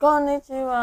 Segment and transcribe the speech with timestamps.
[0.00, 0.80] Konnichiwa,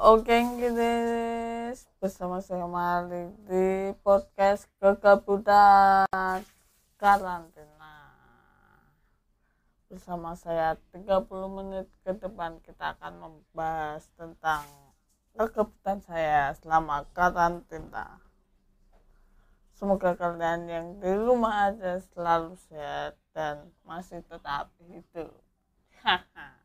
[0.00, 6.08] oke guys bersama saya Malik di podcast kegabutan
[6.96, 8.08] karantina.
[9.92, 11.04] Bersama saya 30
[11.52, 14.64] menit ke depan kita akan membahas tentang
[15.36, 18.24] kegabutan saya selama karantina.
[19.76, 25.44] Semoga kalian yang di rumah aja selalu sehat dan masih tetap hidup.
[26.00, 26.57] Haha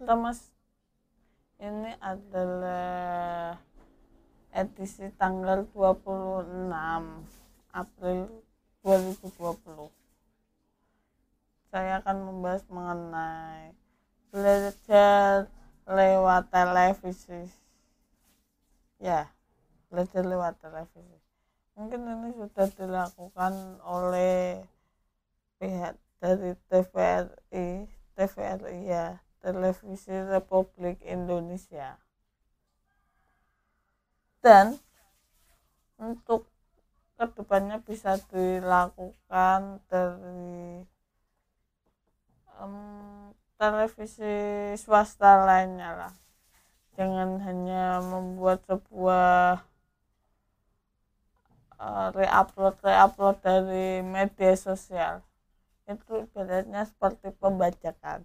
[0.00, 0.48] mas
[1.60, 3.60] ini adalah
[4.48, 6.72] edisi tanggal 26
[7.76, 8.20] April
[8.80, 10.00] 2020
[11.70, 13.76] saya akan membahas mengenai
[14.34, 15.46] belajar
[15.86, 17.46] lewat televisi.
[18.98, 19.30] Ya
[19.86, 21.18] belajar lewat televisi.
[21.78, 24.66] Mungkin ini sudah dilakukan oleh
[25.62, 27.86] pihak dari TVRI
[28.18, 31.96] TVRI ya Televisi Republik Indonesia.
[34.40, 34.76] Dan
[36.00, 36.48] untuk
[37.20, 40.80] ke depannya bisa dilakukan dari
[42.56, 44.32] um, televisi
[44.80, 46.14] swasta lainnya lah.
[46.96, 49.60] Jangan hanya membuat sebuah
[51.80, 55.24] uh, reupload reupload dari media sosial
[55.90, 58.22] itu ibaratnya seperti pembajakan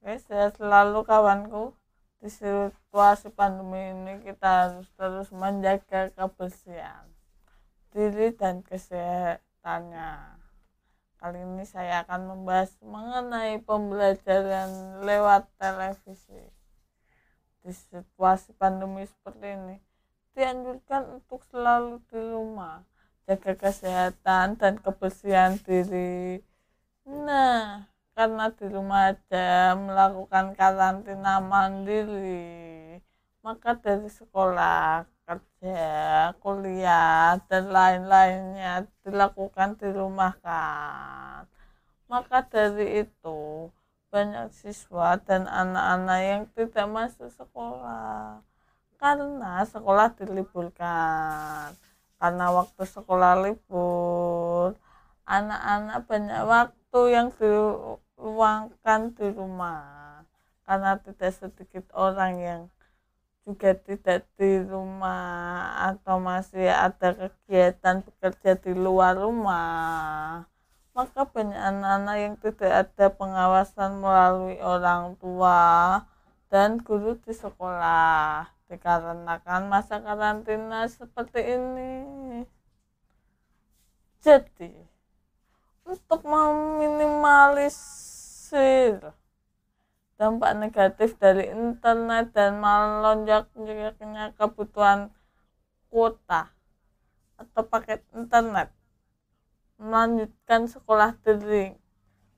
[0.00, 1.76] Guys, saya selalu kawanku
[2.24, 7.04] di situasi pandemi ini kita harus terus menjaga kebersihan
[7.92, 10.40] diri dan kesehatannya.
[11.20, 16.48] Kali ini saya akan membahas mengenai pembelajaran lewat televisi.
[17.60, 19.76] Di situasi pandemi seperti ini,
[20.32, 22.88] dianjurkan untuk selalu di rumah,
[23.28, 26.40] jaga kesehatan dan kebersihan diri.
[27.04, 27.89] Nah,
[28.20, 33.00] karena di rumah aja melakukan karantina mandiri.
[33.40, 35.88] Maka dari sekolah kerja
[36.44, 41.48] kuliah dan lain-lainnya dilakukan di rumah kan
[42.10, 43.70] maka dari itu
[44.10, 48.42] banyak siswa dan anak-anak yang tidak masuk sekolah.
[48.98, 51.70] Karena sekolah diliburkan.
[52.18, 54.74] Karena waktu sekolah libur.
[55.22, 57.46] Anak-anak banyak waktu yang di
[58.20, 60.22] luangkan di rumah.
[60.68, 62.62] Karena tidak sedikit orang yang
[63.42, 70.46] juga tidak di rumah atau masih ada kegiatan bekerja di luar rumah.
[70.94, 76.04] Maka banyak anak-anak yang tidak ada pengawasan melalui orang tua
[76.52, 81.94] dan guru di sekolah dikarenakan masa karantina seperti ini.
[84.20, 84.70] Jadi
[85.86, 87.74] untuk meminimalis
[88.50, 89.14] kecil
[90.18, 95.14] dampak negatif dari internet dan melonjaknya kebutuhan
[95.86, 96.50] kuota
[97.38, 98.74] atau paket internet.
[99.78, 101.78] Melanjutkan sekolah daring.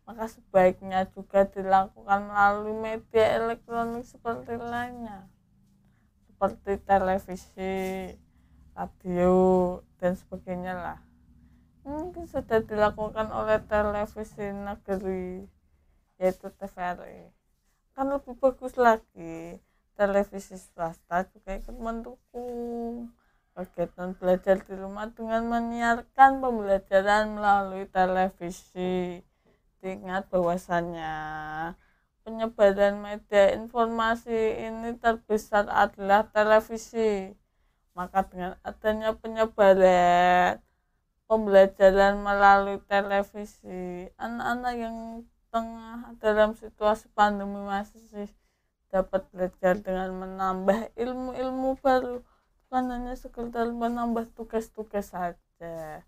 [0.04, 5.32] Maka sebaiknya juga dilakukan melalui media elektronik seperti lainnya
[6.28, 8.12] seperti televisi,
[8.76, 9.38] radio,
[9.96, 11.00] dan sebagainya lah.
[11.88, 15.46] Mungkin sudah dilakukan oleh televisi negeri
[16.22, 17.42] yaitu TVRI
[17.92, 19.60] kan lebih bagus lagi.
[19.92, 23.12] Televisi swasta juga ikut mendukung.
[23.52, 29.20] Kegiatan belajar di rumah dengan menyiarkan pembelajaran melalui televisi.
[29.84, 31.14] Ingat bahwasannya
[32.24, 37.36] penyebaran media informasi ini terbesar adalah televisi.
[37.92, 40.56] Maka dengan adanya penyebaran
[41.28, 44.96] pembelajaran melalui televisi anak-anak yang
[45.52, 48.32] tengah dalam situasi pandemi masih
[48.88, 52.24] dapat belajar dengan menambah ilmu-ilmu baru.
[52.66, 56.02] Bukan hanya sekedar menambah tugas-tugas saja.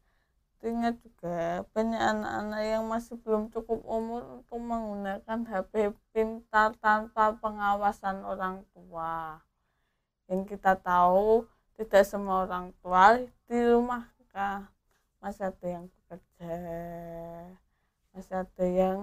[0.64, 8.24] Ingat juga banyak anak-anak yang masih belum cukup umur untuk menggunakan HP pintar tanpa pengawasan
[8.24, 9.44] orang tua.
[10.24, 11.44] Yang kita tahu
[11.76, 14.08] tidak semua orang tua di rumah
[15.22, 16.54] masih ada yang bekerja
[18.10, 18.98] masih ada yang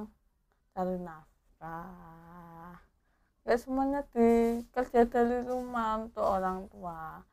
[0.72, 2.80] cari nafkah.
[3.42, 7.26] Ya semuanya dikerja dari rumah untuk orang tua.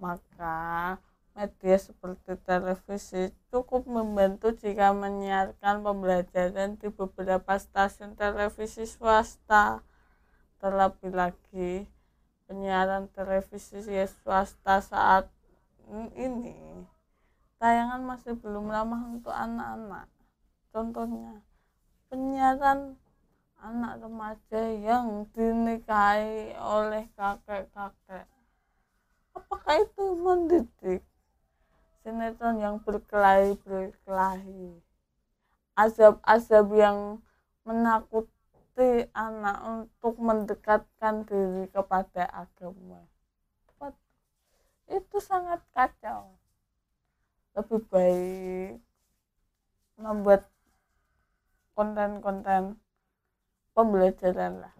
[0.00, 0.96] Maka
[1.36, 9.84] media seperti televisi cukup membantu jika menyiarkan pembelajaran di beberapa stasiun televisi swasta.
[10.56, 11.84] Terlebih lagi
[12.48, 15.28] penyiaran televisi swasta saat
[16.16, 16.56] ini
[17.60, 20.08] tayangan masih belum ramah untuk anak-anak.
[20.72, 21.45] Contohnya
[22.08, 22.94] penyiaran
[23.58, 28.26] anak remaja yang dinikahi oleh kakek-kakek.
[29.34, 31.02] Apakah itu mendidik
[32.06, 34.78] sinetron yang berkelahi berkelahi
[35.76, 37.20] azab-azab yang
[37.68, 43.04] menakuti anak untuk mendekatkan diri kepada agama.
[44.86, 46.38] Itu sangat kacau.
[47.58, 48.78] Lebih baik
[49.98, 50.46] membuat
[51.76, 52.80] konten-konten
[53.76, 54.74] pembelajaran lah.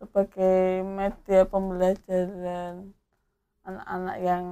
[0.00, 2.96] Sebagai media pembelajaran
[3.68, 4.44] anak-anak yang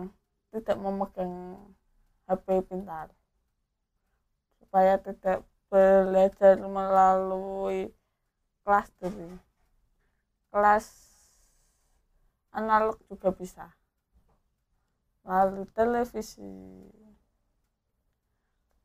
[0.53, 1.57] tidak memegang
[2.29, 3.09] HP pintar.
[4.61, 7.89] Supaya tidak belajar melalui
[8.61, 9.41] kelas dulu.
[10.53, 10.87] Kelas
[12.53, 13.73] analog juga bisa.
[15.25, 16.53] Lalu televisi.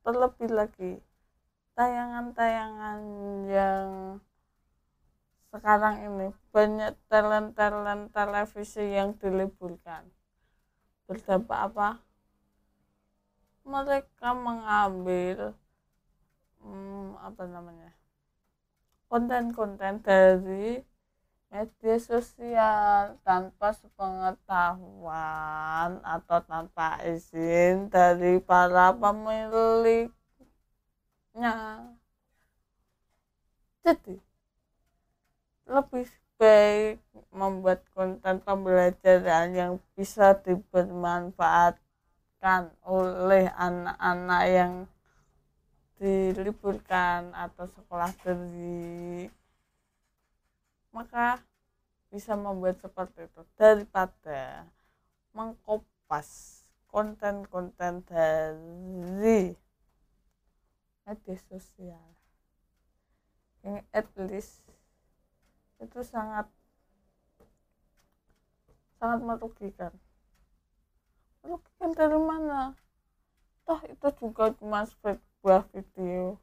[0.08, 0.92] Terlebih lagi
[1.78, 3.00] tayangan-tayangan
[3.46, 4.18] yang
[5.54, 10.10] sekarang ini banyak talent-talent televisi yang diliburkan.
[11.06, 12.02] Berdampak apa?
[13.62, 15.54] Mereka mengambil
[16.66, 17.94] hmm, apa namanya
[19.08, 20.82] konten-konten dari
[21.48, 30.12] media sosial tanpa sepengetahuan atau tanpa izin dari para pemilik
[31.38, 31.86] Nah,
[33.86, 34.18] jadi
[35.70, 36.10] lebih
[36.42, 36.98] baik
[37.30, 44.90] membuat konten pembelajaran yang bisa dibermanfaatkan oleh anak-anak yang
[46.02, 49.30] diliburkan atau sekolah dari
[50.90, 51.38] maka
[52.10, 53.46] bisa membuat seperti itu.
[53.54, 54.66] Daripada
[55.38, 59.67] mengkopas konten-konten dari
[61.08, 62.04] media sosial
[63.64, 64.60] yang at least
[65.80, 66.52] itu sangat
[69.00, 69.94] sangat merugikan.
[71.40, 72.76] Merugikan dari mana?
[73.64, 76.36] Toh itu juga cuma sebuah video.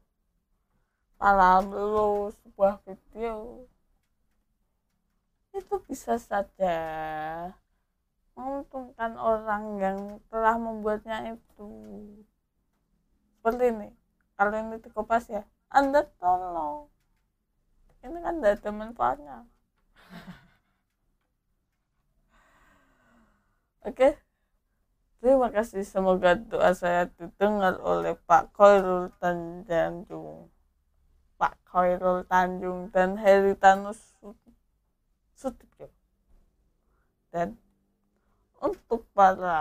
[1.21, 3.69] Lalu sebuah video.
[5.53, 6.77] Itu bisa saja
[8.35, 9.99] menguntungkan orang yang
[10.33, 11.69] telah membuatnya itu.
[13.39, 14.04] Seperti ini
[14.35, 16.87] kalau ini dikopas ya anda tolong.
[18.05, 19.39] Ini kan tidak ada manfaatnya.
[23.89, 24.21] Oke.
[25.25, 25.83] Terima kasih.
[25.89, 30.53] Semoga doa saya didengar oleh Pak Khairul Tanjung.
[31.41, 34.13] Pak Khairul Tanjung dan Heri Tanus
[35.35, 35.91] Sutibyo
[37.35, 37.59] dan
[38.63, 39.59] untuk para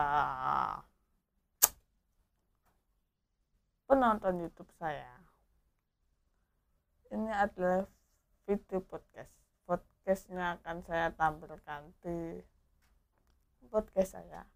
[3.94, 5.22] penonton YouTube saya.
[7.14, 7.86] Ini adalah
[8.50, 9.30] video podcast.
[9.70, 12.42] Podcastnya akan saya tampilkan di
[13.70, 14.50] podcast saya.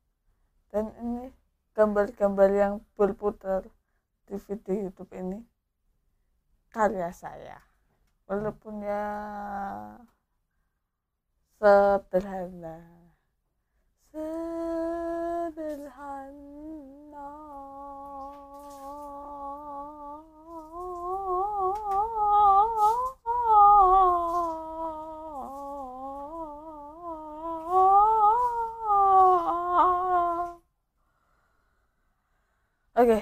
[0.73, 1.29] Dan ini
[1.77, 3.69] gambar-gambar yang berputar
[4.25, 5.45] di video YouTube ini
[6.73, 7.61] karya saya.
[8.25, 9.05] Walaupun ya
[11.61, 12.96] sederhana.
[32.97, 33.21] Oke,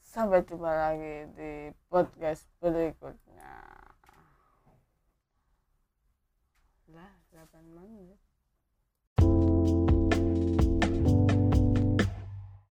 [0.00, 3.52] sampai jumpa lagi di podcast berikutnya.
[6.88, 8.16] Lah, 8 menit.